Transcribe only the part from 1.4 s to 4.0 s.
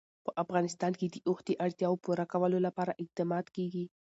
د اړتیاوو پوره کولو لپاره اقدامات کېږي.